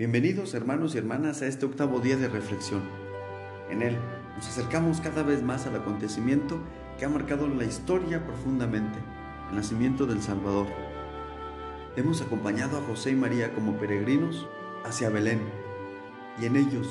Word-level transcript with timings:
Bienvenidos 0.00 0.54
hermanos 0.54 0.94
y 0.94 0.98
hermanas 0.98 1.42
a 1.42 1.46
este 1.46 1.66
octavo 1.66 2.00
día 2.00 2.16
de 2.16 2.26
reflexión. 2.26 2.80
En 3.68 3.82
él 3.82 3.98
nos 4.34 4.48
acercamos 4.48 4.98
cada 5.02 5.22
vez 5.22 5.42
más 5.42 5.66
al 5.66 5.76
acontecimiento 5.76 6.58
que 6.98 7.04
ha 7.04 7.10
marcado 7.10 7.46
la 7.46 7.66
historia 7.66 8.24
profundamente, 8.24 8.98
el 9.50 9.56
nacimiento 9.56 10.06
del 10.06 10.22
Salvador. 10.22 10.68
Hemos 11.96 12.22
acompañado 12.22 12.78
a 12.78 12.80
José 12.80 13.10
y 13.10 13.14
María 13.14 13.52
como 13.52 13.76
peregrinos 13.76 14.48
hacia 14.86 15.10
Belén 15.10 15.42
y 16.40 16.46
en 16.46 16.56
ellos 16.56 16.88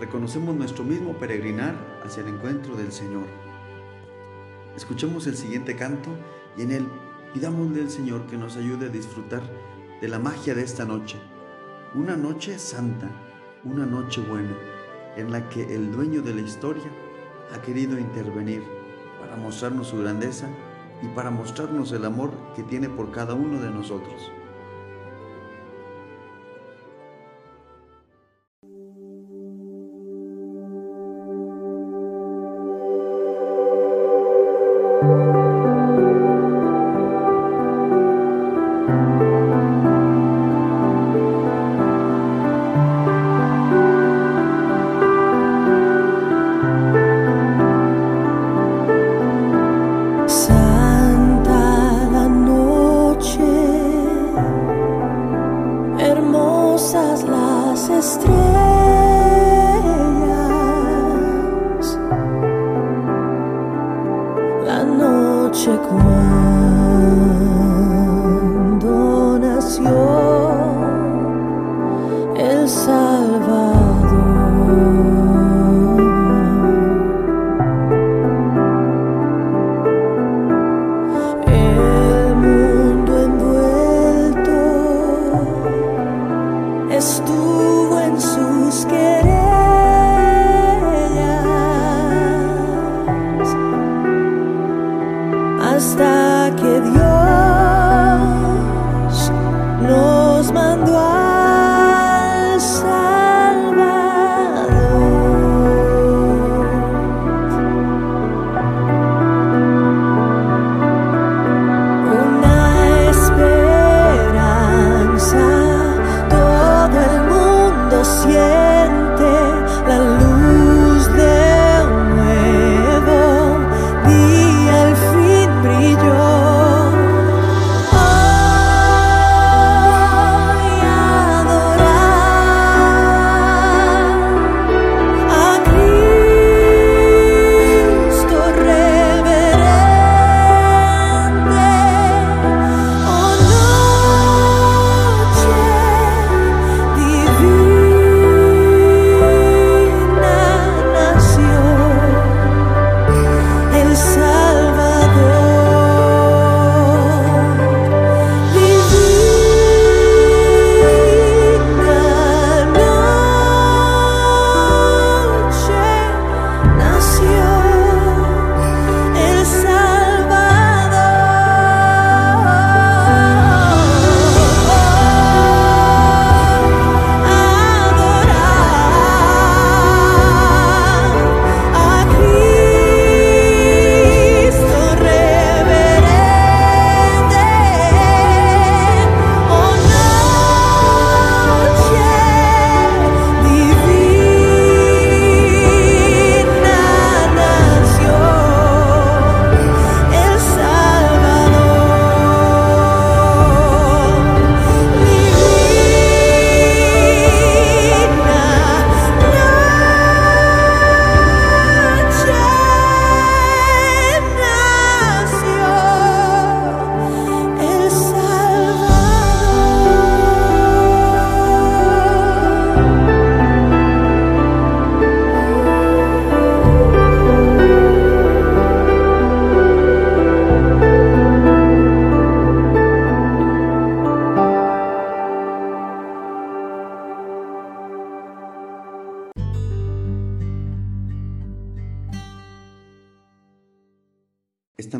reconocemos 0.00 0.56
nuestro 0.56 0.82
mismo 0.82 1.18
peregrinar 1.18 1.74
hacia 2.06 2.22
el 2.22 2.30
encuentro 2.30 2.74
del 2.74 2.90
Señor. 2.90 3.26
Escuchemos 4.74 5.26
el 5.26 5.36
siguiente 5.36 5.76
canto 5.76 6.08
y 6.56 6.62
en 6.62 6.72
él 6.72 6.86
pidámosle 7.34 7.82
al 7.82 7.90
Señor 7.90 8.26
que 8.26 8.38
nos 8.38 8.56
ayude 8.56 8.86
a 8.86 8.88
disfrutar 8.88 9.42
de 10.00 10.08
la 10.08 10.18
magia 10.18 10.54
de 10.54 10.62
esta 10.62 10.86
noche, 10.86 11.18
una 11.96 12.14
noche 12.14 12.58
santa, 12.58 13.08
una 13.64 13.86
noche 13.86 14.20
buena, 14.20 14.54
en 15.16 15.32
la 15.32 15.48
que 15.48 15.74
el 15.74 15.90
dueño 15.90 16.20
de 16.20 16.34
la 16.34 16.42
historia 16.42 16.84
ha 17.54 17.62
querido 17.62 17.98
intervenir 17.98 18.62
para 19.18 19.34
mostrarnos 19.36 19.86
su 19.86 19.98
grandeza 20.02 20.46
y 21.02 21.06
para 21.08 21.30
mostrarnos 21.30 21.92
el 21.92 22.04
amor 22.04 22.32
que 22.54 22.62
tiene 22.64 22.90
por 22.90 23.10
cada 23.12 23.32
uno 23.32 23.62
de 23.62 23.70
nosotros. 23.70 24.30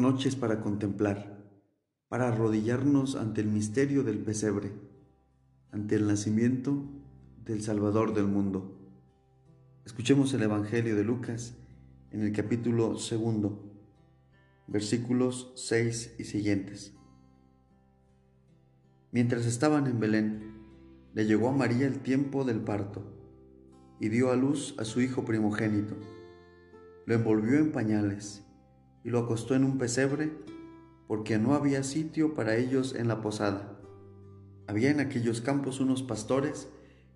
Esta 0.06 0.14
noche 0.14 0.28
es 0.28 0.36
para 0.36 0.60
contemplar, 0.60 1.36
para 2.06 2.28
arrodillarnos 2.28 3.16
ante 3.16 3.40
el 3.40 3.48
misterio 3.48 4.04
del 4.04 4.20
pesebre, 4.20 4.70
ante 5.72 5.96
el 5.96 6.06
nacimiento 6.06 6.84
del 7.44 7.60
Salvador 7.60 8.14
del 8.14 8.28
mundo. 8.28 8.78
Escuchemos 9.84 10.32
el 10.32 10.44
Evangelio 10.44 10.94
de 10.94 11.02
Lucas 11.02 11.56
en 12.12 12.20
el 12.22 12.30
capítulo 12.32 12.96
segundo, 12.98 13.68
versículos 14.68 15.52
6 15.56 16.14
y 16.20 16.22
siguientes. 16.22 16.94
Mientras 19.10 19.44
estaban 19.44 19.88
en 19.88 19.98
Belén, 19.98 20.54
le 21.14 21.26
llegó 21.26 21.48
a 21.48 21.52
María 21.52 21.88
el 21.88 21.98
tiempo 21.98 22.44
del 22.44 22.60
parto 22.60 23.02
y 23.98 24.08
dio 24.08 24.30
a 24.30 24.36
luz 24.36 24.76
a 24.78 24.84
su 24.84 25.00
hijo 25.00 25.24
primogénito. 25.24 25.96
Lo 27.06 27.16
envolvió 27.16 27.58
en 27.58 27.72
pañales 27.72 28.45
y 29.06 29.10
lo 29.10 29.20
acostó 29.20 29.54
en 29.54 29.62
un 29.62 29.78
pesebre 29.78 30.32
porque 31.06 31.38
no 31.38 31.54
había 31.54 31.84
sitio 31.84 32.34
para 32.34 32.56
ellos 32.56 32.92
en 32.92 33.06
la 33.06 33.20
posada. 33.20 33.78
Había 34.66 34.90
en 34.90 34.98
aquellos 34.98 35.40
campos 35.40 35.78
unos 35.78 36.02
pastores 36.02 36.68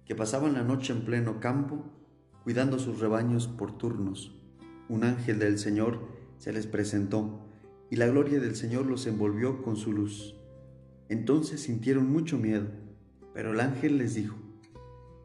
que 0.05 0.15
pasaban 0.15 0.53
la 0.53 0.63
noche 0.63 0.93
en 0.93 1.05
pleno 1.05 1.41
campo, 1.41 1.85
cuidando 2.45 2.79
sus 2.79 3.01
rebaños 3.01 3.49
por 3.49 3.77
turnos. 3.77 4.41
Un 4.89 5.03
ángel 5.03 5.41
del 5.41 5.59
Señor 5.59 5.99
se 6.39 6.53
les 6.53 6.69
presentó, 6.69 7.41
y 7.91 7.97
la 7.97 8.07
gloria 8.07 8.39
del 8.39 8.55
Señor 8.55 8.87
los 8.87 9.09
envolvió 9.09 9.61
con 9.61 9.75
su 9.75 9.93
luz. 9.93 10.37
Entonces 11.09 11.61
sintieron 11.61 12.09
mucho 12.09 12.39
miedo, 12.39 12.69
pero 13.35 13.51
el 13.51 13.59
ángel 13.59 13.99
les 13.99 14.15
dijo, 14.15 14.37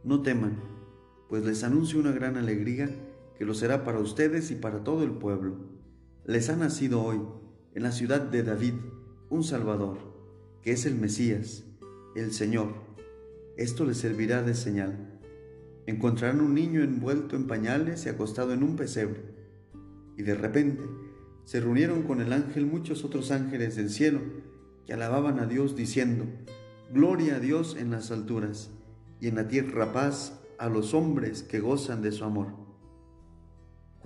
No 0.04 0.24
teman, 0.24 0.60
pues 1.30 1.46
les 1.46 1.64
anuncio 1.64 2.00
una 2.00 2.12
gran 2.12 2.38
alegría 2.38 2.90
que 3.38 3.46
lo 3.46 3.54
será 3.54 3.84
para 3.84 4.00
ustedes 4.00 4.50
y 4.50 4.56
para 4.56 4.84
todo 4.84 5.04
el 5.04 5.12
pueblo. 5.12 5.75
Les 6.27 6.50
ha 6.50 6.56
nacido 6.56 7.04
hoy, 7.04 7.22
en 7.75 7.83
la 7.83 7.92
ciudad 7.92 8.19
de 8.19 8.42
David, 8.42 8.74
un 9.30 9.44
Salvador, 9.44 10.00
que 10.63 10.72
es 10.72 10.88
el 10.88 10.95
Mesías, 10.95 11.66
el 12.16 12.33
Señor. 12.33 12.74
Esto 13.57 13.86
les 13.86 13.98
servirá 13.98 14.42
de 14.42 14.56
señal. 14.56 15.19
Encontrarán 15.86 16.42
un 16.42 16.56
niño 16.56 16.81
envuelto 16.81 17.36
en 17.36 17.45
pañales 17.45 18.07
y 18.07 18.10
acostado 18.10 18.54
en 18.54 18.63
un 18.63 18.75
pesebre. 18.75 19.22
Y 20.18 20.24
de 20.24 20.33
repente 20.33 20.83
se 21.44 21.60
reunieron 21.60 22.01
con 22.01 22.22
el 22.22 22.33
ángel 22.33 22.66
muchos 22.66 23.06
otros 23.06 23.30
ángeles 23.30 23.75
del 23.75 23.92
cielo 23.92 24.22
que 24.88 24.94
alababan 24.94 25.39
a 25.39 25.45
Dios 25.45 25.75
diciendo, 25.75 26.25
Gloria 26.92 27.36
a 27.36 27.39
Dios 27.39 27.77
en 27.80 27.92
las 27.92 28.10
alturas 28.10 28.72
y 29.22 29.27
en 29.27 29.36
la 29.36 29.48
tierra 29.48 29.94
paz 29.94 30.39
a 30.57 30.69
los 30.69 30.95
hombres 30.95 31.44
que 31.44 31.60
gozan 31.60 32.01
de 32.01 32.12
su 32.12 32.24
amor. 32.24 32.65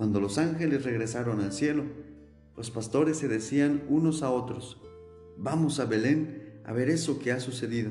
Cuando 0.00 0.18
los 0.18 0.38
ángeles 0.38 0.84
regresaron 0.84 1.42
al 1.42 1.52
cielo, 1.52 1.84
los 2.56 2.70
pastores 2.70 3.18
se 3.18 3.28
decían 3.28 3.82
unos 3.90 4.22
a 4.22 4.30
otros, 4.30 4.80
Vamos 5.36 5.78
a 5.78 5.84
Belén 5.84 6.62
a 6.64 6.72
ver 6.72 6.88
eso 6.88 7.18
que 7.18 7.32
ha 7.32 7.38
sucedido 7.38 7.90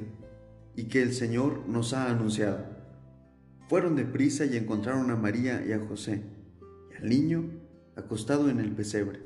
y 0.75 0.85
que 0.85 1.03
el 1.03 1.13
Señor 1.13 1.67
nos 1.67 1.93
ha 1.93 2.09
anunciado. 2.09 2.65
Fueron 3.67 3.95
deprisa 3.95 4.45
y 4.45 4.57
encontraron 4.57 5.11
a 5.11 5.15
María 5.17 5.63
y 5.63 5.71
a 5.71 5.85
José 5.85 6.23
y 6.91 6.95
al 6.95 7.09
niño 7.09 7.43
acostado 7.95 8.49
en 8.49 8.59
el 8.59 8.71
pesebre. 8.71 9.19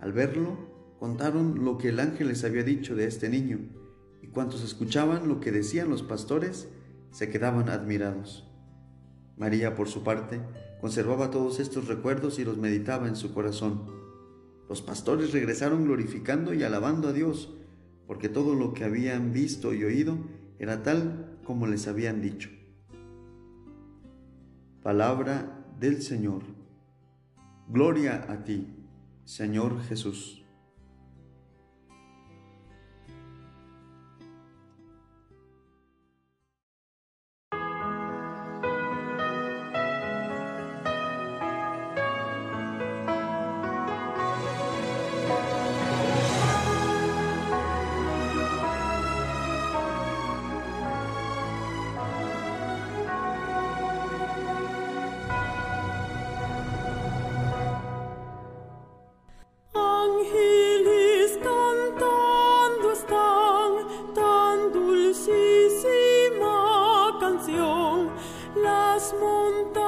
Al 0.00 0.12
verlo, 0.12 0.96
contaron 0.98 1.64
lo 1.64 1.78
que 1.78 1.90
el 1.90 2.00
ángel 2.00 2.26
les 2.26 2.42
había 2.42 2.64
dicho 2.64 2.96
de 2.96 3.06
este 3.06 3.28
niño, 3.28 3.60
y 4.20 4.26
cuantos 4.26 4.64
escuchaban 4.64 5.28
lo 5.28 5.38
que 5.38 5.52
decían 5.52 5.88
los 5.88 6.02
pastores, 6.02 6.66
se 7.12 7.30
quedaban 7.30 7.68
admirados. 7.68 8.50
María, 9.36 9.76
por 9.76 9.86
su 9.86 10.02
parte, 10.02 10.40
conservaba 10.80 11.30
todos 11.30 11.60
estos 11.60 11.88
recuerdos 11.88 12.38
y 12.38 12.44
los 12.44 12.56
meditaba 12.56 13.08
en 13.08 13.16
su 13.16 13.32
corazón. 13.34 13.82
Los 14.68 14.82
pastores 14.82 15.32
regresaron 15.32 15.84
glorificando 15.84 16.54
y 16.54 16.62
alabando 16.62 17.08
a 17.08 17.12
Dios, 17.12 17.54
porque 18.06 18.28
todo 18.28 18.54
lo 18.54 18.72
que 18.72 18.84
habían 18.84 19.32
visto 19.32 19.74
y 19.74 19.84
oído 19.84 20.18
era 20.58 20.82
tal 20.82 21.38
como 21.44 21.66
les 21.66 21.88
habían 21.88 22.22
dicho. 22.22 22.50
Palabra 24.82 25.66
del 25.78 26.02
Señor. 26.02 26.42
Gloria 27.68 28.26
a 28.28 28.44
ti, 28.44 28.66
Señor 29.24 29.80
Jesús. 29.82 30.39
las 68.54 69.14
montañas 69.14 69.79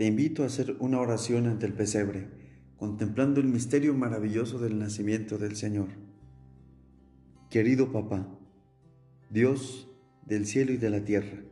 te 0.00 0.06
invito 0.06 0.44
a 0.44 0.46
hacer 0.46 0.76
una 0.78 0.98
oración 0.98 1.46
ante 1.46 1.66
el 1.66 1.74
pesebre, 1.74 2.26
contemplando 2.78 3.38
el 3.38 3.48
misterio 3.48 3.92
maravilloso 3.92 4.58
del 4.58 4.78
nacimiento 4.78 5.36
del 5.36 5.56
Señor. 5.56 5.88
Querido 7.50 7.92
papá, 7.92 8.26
Dios 9.28 9.90
del 10.24 10.46
cielo 10.46 10.72
y 10.72 10.78
de 10.78 10.88
la 10.88 11.04
tierra, 11.04 11.42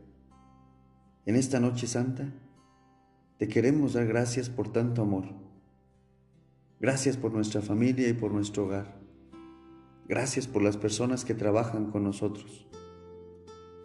en 1.27 1.35
esta 1.35 1.59
noche 1.59 1.85
santa, 1.85 2.33
te 3.37 3.47
queremos 3.47 3.93
dar 3.93 4.07
gracias 4.07 4.49
por 4.49 4.73
tanto 4.73 5.03
amor. 5.03 5.25
Gracias 6.79 7.17
por 7.17 7.31
nuestra 7.31 7.61
familia 7.61 8.09
y 8.09 8.13
por 8.13 8.31
nuestro 8.31 8.65
hogar. 8.65 8.99
Gracias 10.07 10.47
por 10.47 10.63
las 10.63 10.75
personas 10.75 11.23
que 11.23 11.35
trabajan 11.35 11.91
con 11.91 12.03
nosotros. 12.03 12.65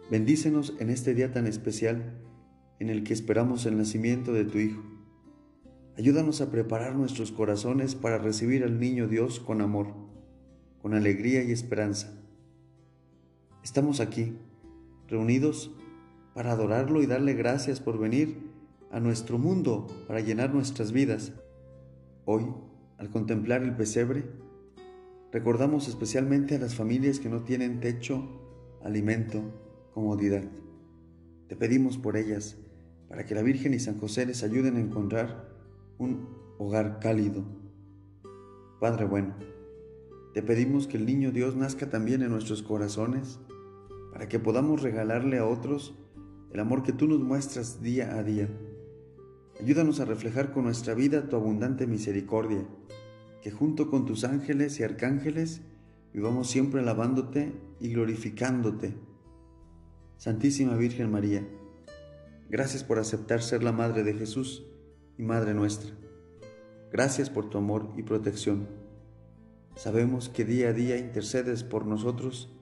Bendícenos 0.09 0.73
en 0.79 0.89
este 0.89 1.13
día 1.13 1.31
tan 1.31 1.45
especial 1.45 2.24
en 2.79 2.89
el 2.89 3.03
que 3.03 3.13
esperamos 3.13 3.65
el 3.65 3.77
nacimiento 3.77 4.33
de 4.33 4.45
tu 4.45 4.57
Hijo. 4.57 4.83
Ayúdanos 5.97 6.41
a 6.41 6.51
preparar 6.51 6.95
nuestros 6.95 7.31
corazones 7.31 7.95
para 7.95 8.17
recibir 8.17 8.63
al 8.63 8.79
niño 8.79 9.07
Dios 9.07 9.39
con 9.39 9.61
amor, 9.61 9.93
con 10.81 10.93
alegría 10.93 11.43
y 11.43 11.51
esperanza. 11.51 12.13
Estamos 13.63 13.99
aquí, 13.99 14.37
reunidos 15.07 15.71
para 16.33 16.51
adorarlo 16.51 17.01
y 17.01 17.05
darle 17.05 17.33
gracias 17.33 17.79
por 17.79 17.97
venir 17.97 18.51
a 18.91 18.99
nuestro 18.99 19.37
mundo 19.37 19.87
para 20.07 20.19
llenar 20.19 20.53
nuestras 20.53 20.91
vidas. 20.91 21.33
Hoy, 22.25 22.45
al 22.97 23.09
contemplar 23.09 23.63
el 23.63 23.75
pesebre, 23.75 24.25
Recordamos 25.35 25.89
especialmente 25.89 26.55
a 26.55 26.59
las 26.59 26.75
familias 26.75 27.19
que 27.19 27.27
no 27.27 27.43
tienen 27.43 27.81
techo, 27.81 28.23
alimento, 28.81 29.41
comodidad. 29.93 30.45
Te 31.49 31.57
pedimos 31.57 31.97
por 31.97 32.15
ellas, 32.15 32.55
para 33.07 33.25
que 33.25 33.35
la 33.35 33.41
Virgen 33.41 33.73
y 33.73 33.79
San 33.79 33.97
José 33.99 34.25
les 34.25 34.43
ayuden 34.43 34.77
a 34.77 34.79
encontrar 34.79 35.49
un 35.97 36.27
hogar 36.57 36.99
cálido. 36.99 37.43
Padre 38.79 39.05
bueno, 39.05 39.35
te 40.33 40.41
pedimos 40.41 40.87
que 40.87 40.97
el 40.97 41.05
niño 41.05 41.31
Dios 41.31 41.55
nazca 41.55 41.89
también 41.89 42.21
en 42.21 42.31
nuestros 42.31 42.61
corazones, 42.61 43.39
para 44.11 44.27
que 44.29 44.39
podamos 44.39 44.81
regalarle 44.81 45.37
a 45.37 45.45
otros 45.45 45.95
el 46.51 46.59
amor 46.59 46.83
que 46.83 46.93
tú 46.93 47.07
nos 47.07 47.19
muestras 47.19 47.81
día 47.81 48.17
a 48.17 48.23
día. 48.23 48.49
Ayúdanos 49.59 49.99
a 49.99 50.05
reflejar 50.05 50.51
con 50.51 50.63
nuestra 50.63 50.93
vida 50.93 51.27
tu 51.29 51.35
abundante 51.35 51.87
misericordia 51.87 52.65
que 53.45 53.51
junto 53.51 53.91
con 53.91 54.07
tus 54.07 54.23
ángeles 54.23 54.79
y 54.79 54.83
arcángeles 54.83 55.61
vivamos 56.11 56.49
siempre 56.49 56.81
alabándote 56.81 57.53
y 57.79 57.93
glorificándote. 57.93 58.95
Santísima 60.17 60.75
Virgen 60.75 61.11
María, 61.11 61.47
gracias 62.49 62.83
por 62.83 62.99
aceptar 62.99 63.41
ser 63.41 63.63
la 63.63 63.71
Madre 63.71 64.03
de 64.03 64.13
Jesús 64.13 64.65
y 65.17 65.23
Madre 65.23 65.53
nuestra. 65.53 65.91
Gracias 66.91 67.29
por 67.29 67.49
tu 67.49 67.57
amor 67.57 67.91
y 67.97 68.03
protección. 68.03 68.67
Sabemos 69.75 70.29
que 70.29 70.45
día 70.45 70.69
a 70.69 70.73
día 70.73 70.97
intercedes 70.97 71.63
por 71.63 71.85
nosotros 71.85 72.53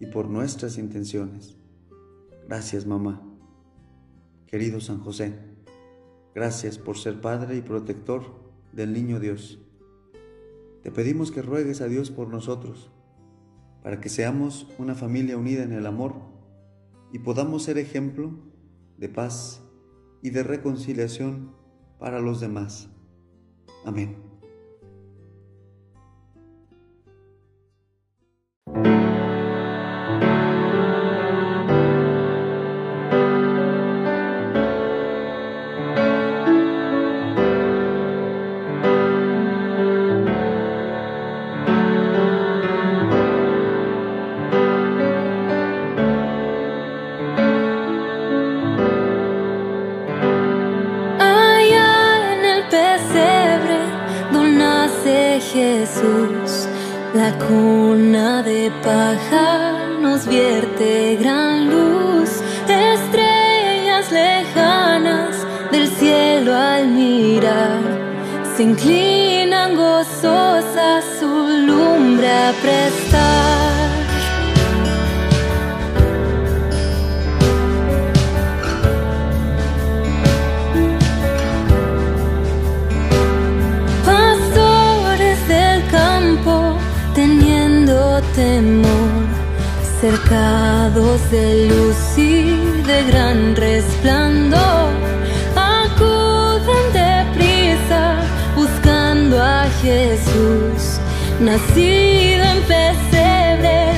y 0.00 0.06
por 0.06 0.28
nuestras 0.28 0.78
intenciones. 0.78 1.56
Gracias, 2.48 2.86
mamá. 2.86 3.22
Querido 4.46 4.80
San 4.80 5.00
José, 5.00 5.34
gracias 6.34 6.78
por 6.78 6.98
ser 6.98 7.20
Padre 7.20 7.56
y 7.56 7.62
protector 7.62 8.24
del 8.72 8.92
Niño 8.92 9.20
Dios. 9.20 9.60
Te 10.82 10.90
pedimos 10.92 11.32
que 11.32 11.42
ruegues 11.42 11.80
a 11.80 11.88
Dios 11.88 12.10
por 12.10 12.28
nosotros, 12.28 12.90
para 13.82 14.00
que 14.00 14.08
seamos 14.08 14.68
una 14.78 14.94
familia 14.94 15.36
unida 15.36 15.62
en 15.64 15.72
el 15.72 15.86
amor 15.86 16.14
y 17.12 17.18
podamos 17.20 17.64
ser 17.64 17.78
ejemplo 17.78 18.30
de 18.98 19.08
paz 19.08 19.62
y 20.22 20.30
de 20.30 20.42
reconciliación 20.42 21.54
para 21.98 22.20
los 22.20 22.40
demás. 22.40 22.88
Amén. 23.84 24.25
Se 68.56 68.62
inclinan 68.62 69.76
gozosas 69.76 71.04
su 71.20 71.26
lumbre 71.26 72.26
a 72.26 72.52
prestar. 72.62 73.90
Pastores 84.06 85.48
del 85.48 85.86
campo 85.90 86.78
teniendo 87.14 88.22
temor, 88.34 89.26
cercados 90.00 91.30
de 91.30 91.68
luz 91.68 91.96
y 92.16 92.56
de 92.86 93.04
gran 93.04 93.54
resplandor, 93.54 94.55
Jesús, 99.86 100.98
nacido 101.38 102.42
en 102.42 102.60
pesebre 102.62 103.95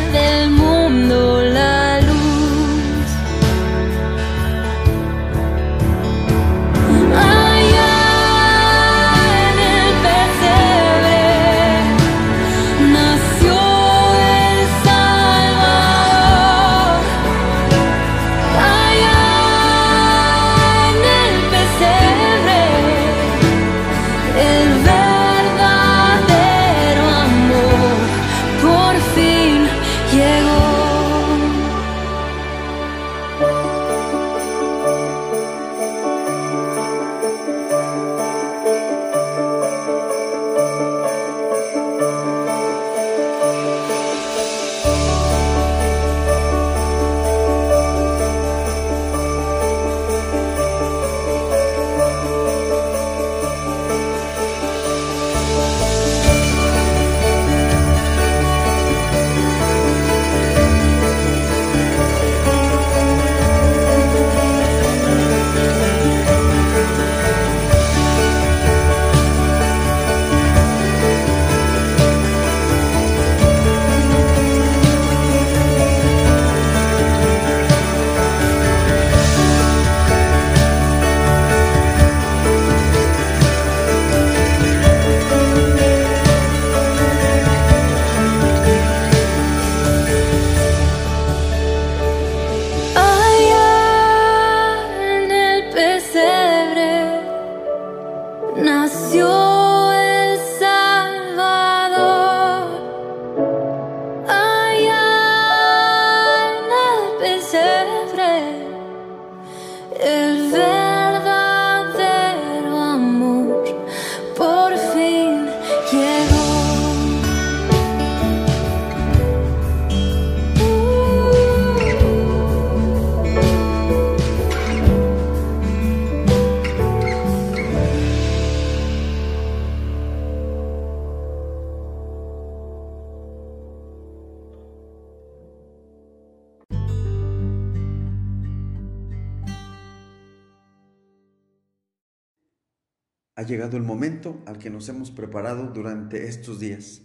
llegado 143.48 143.78
el 143.78 143.82
momento 143.82 144.42
al 144.44 144.58
que 144.58 144.68
nos 144.68 144.88
hemos 144.90 145.10
preparado 145.10 145.68
durante 145.68 146.28
estos 146.28 146.60
días, 146.60 147.00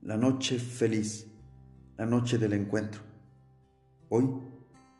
la 0.00 0.16
noche 0.16 0.58
feliz, 0.58 1.26
la 1.98 2.06
noche 2.06 2.38
del 2.38 2.54
encuentro. 2.54 3.02
Hoy 4.08 4.30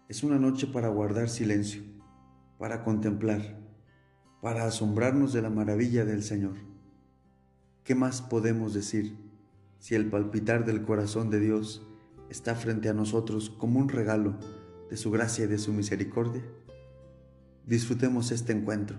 es 0.09 0.23
una 0.23 0.39
noche 0.39 0.67
para 0.67 0.89
guardar 0.89 1.31
silencio, 1.31 1.83
para 2.59 2.85
contemplar, 2.85 3.59
para 4.43 4.65
asombrarnos 4.65 5.33
de 5.33 5.41
la 5.41 5.49
maravilla 5.49 6.05
del 6.05 6.23
Señor. 6.23 6.57
¿Qué 7.83 7.95
más 7.95 8.21
podemos 8.21 8.75
decir 8.75 9.17
si 9.79 9.95
el 9.95 10.11
palpitar 10.11 10.67
del 10.67 10.83
corazón 10.83 11.31
de 11.31 11.41
Dios 11.41 11.87
está 12.29 12.55
frente 12.55 12.91
a 12.91 12.95
nosotros 12.95 13.49
como 13.49 13.81
un 13.81 13.89
regalo 13.89 14.39
de 14.91 14.99
su 14.99 15.11
gracia 15.11 15.47
y 15.47 15.49
de 15.49 15.59
su 15.59 15.73
misericordia? 15.73 16.43
Disfrutemos 17.65 18.31
este 18.33 18.53
encuentro 18.53 18.99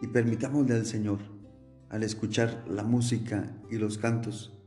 y 0.00 0.08
permitámosle 0.08 0.74
al 0.74 0.86
Señor, 0.86 1.20
al 1.88 2.02
escuchar 2.02 2.64
la 2.68 2.82
música 2.82 3.56
y 3.70 3.76
los 3.76 3.98
cantos, 3.98 4.58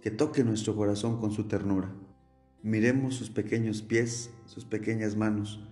que 0.00 0.10
toque 0.10 0.44
nuestro 0.44 0.74
corazón 0.74 1.20
con 1.20 1.30
su 1.30 1.44
ternura. 1.44 1.94
Miremos 2.62 3.14
sus 3.14 3.30
pequeños 3.30 3.82
pies, 3.82 4.30
sus 4.46 4.64
pequeñas 4.64 5.16
manos, 5.16 5.66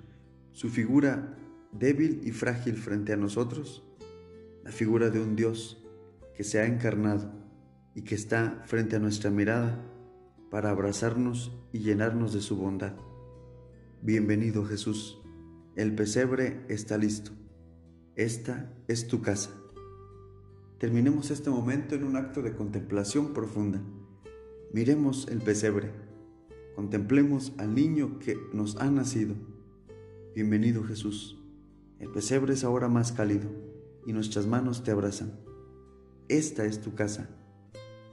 su 0.52 0.68
figura 0.68 1.36
débil 1.72 2.20
y 2.24 2.32
frágil 2.32 2.76
frente 2.76 3.12
a 3.12 3.16
nosotros, 3.16 3.84
la 4.64 4.72
figura 4.72 5.10
de 5.10 5.20
un 5.20 5.36
Dios 5.36 5.84
que 6.34 6.44
se 6.44 6.60
ha 6.60 6.66
encarnado 6.66 7.32
y 7.94 8.02
que 8.02 8.14
está 8.14 8.62
frente 8.66 8.96
a 8.96 8.98
nuestra 8.98 9.30
mirada 9.30 9.84
para 10.50 10.70
abrazarnos 10.70 11.52
y 11.72 11.80
llenarnos 11.80 12.32
de 12.32 12.40
su 12.40 12.56
bondad. 12.56 12.94
Bienvenido 14.02 14.64
Jesús, 14.64 15.20
el 15.76 15.94
pesebre 15.94 16.64
está 16.68 16.98
listo. 16.98 17.32
Esta 18.20 18.70
es 18.86 19.06
tu 19.06 19.22
casa. 19.22 19.48
Terminemos 20.76 21.30
este 21.30 21.48
momento 21.48 21.94
en 21.94 22.04
un 22.04 22.16
acto 22.16 22.42
de 22.42 22.54
contemplación 22.54 23.32
profunda. 23.32 23.80
Miremos 24.74 25.26
el 25.28 25.38
pesebre. 25.38 25.90
Contemplemos 26.76 27.54
al 27.56 27.74
niño 27.74 28.18
que 28.18 28.36
nos 28.52 28.76
ha 28.76 28.90
nacido. 28.90 29.36
Bienvenido 30.34 30.84
Jesús. 30.84 31.42
El 31.98 32.10
pesebre 32.10 32.52
es 32.52 32.62
ahora 32.62 32.88
más 32.88 33.10
cálido 33.12 33.48
y 34.04 34.12
nuestras 34.12 34.46
manos 34.46 34.84
te 34.84 34.90
abrazan. 34.90 35.40
Esta 36.28 36.66
es 36.66 36.82
tu 36.82 36.94
casa, 36.94 37.30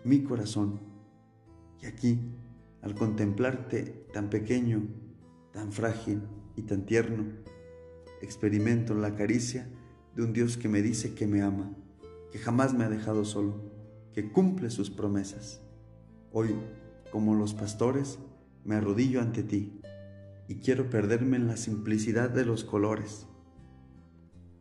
mi 0.06 0.24
corazón. 0.24 0.80
Y 1.82 1.86
aquí, 1.86 2.18
al 2.82 2.96
contemplarte 2.96 4.06
tan 4.14 4.30
pequeño, 4.30 4.88
tan 5.52 5.74
frágil 5.74 6.22
y 6.56 6.62
tan 6.62 6.86
tierno, 6.86 7.26
experimento 8.22 8.96
la 8.96 9.14
caricia 9.14 9.68
de 10.18 10.24
un 10.24 10.34
Dios 10.34 10.58
que 10.58 10.68
me 10.68 10.82
dice 10.82 11.14
que 11.14 11.28
me 11.28 11.44
ama, 11.44 11.72
que 12.32 12.40
jamás 12.40 12.74
me 12.74 12.84
ha 12.84 12.90
dejado 12.90 13.24
solo, 13.24 13.62
que 14.14 14.32
cumple 14.32 14.72
sus 14.72 14.90
promesas. 14.90 15.62
Hoy, 16.34 16.56
como 17.12 17.36
los 17.36 17.54
pastores, 17.54 18.18
me 18.66 18.74
arrodillo 18.74 19.22
ante 19.22 19.44
ti 19.44 19.80
y 20.48 20.56
quiero 20.56 20.90
perderme 20.90 21.38
en 21.38 21.46
la 21.46 21.56
simplicidad 21.56 22.32
de 22.32 22.46
los 22.46 22.64
colores, 22.64 23.28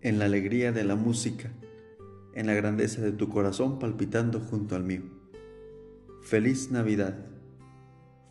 en 0.02 0.18
la 0.18 0.26
alegría 0.26 0.72
de 0.72 0.84
la 0.84 0.94
música, 0.94 1.50
en 2.34 2.46
la 2.46 2.52
grandeza 2.52 3.00
de 3.00 3.12
tu 3.12 3.30
corazón 3.30 3.78
palpitando 3.78 4.40
junto 4.40 4.76
al 4.76 4.84
mío. 4.84 5.04
Feliz 6.22 6.70
Navidad, 6.70 7.16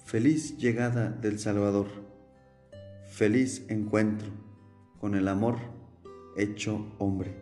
feliz 0.05 0.57
llegada 0.57 1.09
del 1.09 1.39
Salvador, 1.39 1.87
feliz 3.07 3.65
encuentro 3.67 4.29
con 4.99 5.15
el 5.15 5.27
amor 5.27 5.57
hecho 6.35 6.85
hombre. 6.99 7.35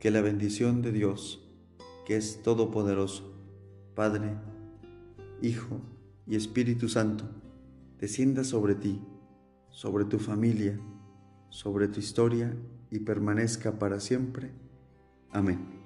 Que 0.00 0.10
la 0.10 0.20
bendición 0.20 0.82
de 0.82 0.92
Dios, 0.92 1.44
que 2.06 2.16
es 2.16 2.42
todopoderoso, 2.42 3.34
Padre, 3.94 4.36
Hijo 5.42 5.80
y 6.26 6.36
Espíritu 6.36 6.88
Santo, 6.88 7.24
descienda 7.98 8.44
sobre 8.44 8.74
ti, 8.74 9.00
sobre 9.70 10.04
tu 10.04 10.18
familia, 10.18 10.78
sobre 11.50 11.88
tu 11.88 12.00
historia 12.00 12.54
y 12.90 13.00
permanezca 13.00 13.78
para 13.78 14.00
siempre. 14.00 14.52
Amén. 15.30 15.77